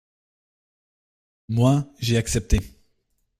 Moi, 1.47 1.87
j'ai 1.99 2.17
accepté. 2.17 2.59